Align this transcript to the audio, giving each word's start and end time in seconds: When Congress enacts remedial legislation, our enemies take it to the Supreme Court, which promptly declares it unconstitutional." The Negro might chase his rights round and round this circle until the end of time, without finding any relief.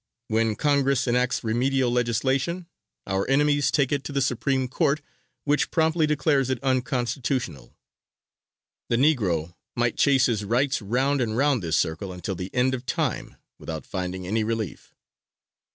When 0.29 0.55
Congress 0.55 1.05
enacts 1.07 1.43
remedial 1.43 1.91
legislation, 1.91 2.65
our 3.05 3.29
enemies 3.29 3.69
take 3.69 3.91
it 3.91 4.03
to 4.05 4.11
the 4.11 4.19
Supreme 4.19 4.67
Court, 4.67 4.99
which 5.43 5.69
promptly 5.69 6.07
declares 6.07 6.49
it 6.49 6.57
unconstitutional." 6.63 7.75
The 8.89 8.95
Negro 8.95 9.53
might 9.75 9.97
chase 9.97 10.25
his 10.25 10.43
rights 10.43 10.81
round 10.81 11.21
and 11.21 11.37
round 11.37 11.61
this 11.61 11.77
circle 11.77 12.11
until 12.11 12.33
the 12.33 12.49
end 12.51 12.73
of 12.73 12.87
time, 12.87 13.35
without 13.59 13.85
finding 13.85 14.25
any 14.25 14.43
relief. 14.43 14.95